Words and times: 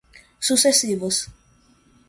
sucessivas 0.47 1.29